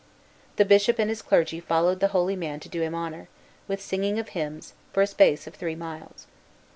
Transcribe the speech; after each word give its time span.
The 0.55 0.65
Bishop 0.65 0.97
and 0.97 1.11
his 1.11 1.21
clergy 1.21 1.59
followed 1.59 1.99
the 1.99 2.07
holy 2.07 2.35
man 2.35 2.59
to 2.61 2.69
do 2.69 2.81
him 2.81 2.95
honor, 2.95 3.27
with 3.67 3.79
singing 3.79 4.17
of 4.17 4.29
hymns, 4.29 4.73
for 4.91 5.03
a 5.03 5.05
space 5.05 5.45
of 5.45 5.53
three 5.53 5.75
miles. 5.75 6.25